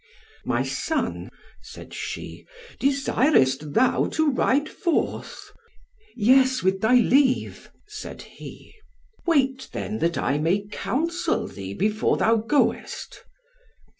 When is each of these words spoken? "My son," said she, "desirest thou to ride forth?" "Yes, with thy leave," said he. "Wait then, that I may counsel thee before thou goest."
"My 0.45 0.63
son," 0.63 1.29
said 1.61 1.93
she, 1.93 2.47
"desirest 2.79 3.73
thou 3.73 4.07
to 4.13 4.31
ride 4.31 4.67
forth?" 4.67 5.51
"Yes, 6.15 6.63
with 6.63 6.81
thy 6.81 6.95
leave," 6.95 7.69
said 7.85 8.23
he. 8.23 8.73
"Wait 9.27 9.69
then, 9.73 9.99
that 9.99 10.17
I 10.17 10.39
may 10.39 10.65
counsel 10.71 11.47
thee 11.47 11.75
before 11.75 12.17
thou 12.17 12.37
goest." 12.37 13.23